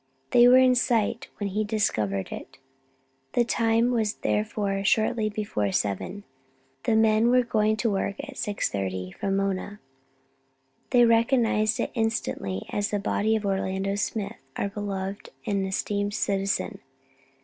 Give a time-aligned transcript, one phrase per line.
[0.31, 2.57] They were in sight when he discovered it;
[3.33, 6.23] the time was therefore shortly before seven.
[6.85, 9.79] The men were going to work at 6.30 from Mona.
[10.89, 16.79] They recognized it instantly as the body of Orlando Smith, our beloved and esteemed citizen.